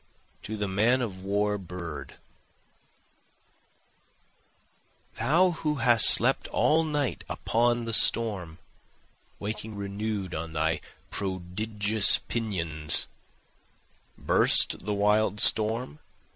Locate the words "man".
0.67-0.99